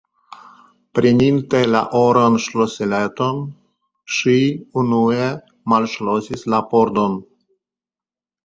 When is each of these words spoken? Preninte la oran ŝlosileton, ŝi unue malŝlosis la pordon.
Preninte 0.99 1.59
la 1.73 1.81
oran 1.99 2.37
ŝlosileton, 2.45 3.43
ŝi 4.15 4.35
unue 4.85 5.29
malŝlosis 5.75 6.49
la 6.55 6.63
pordon. 6.73 7.23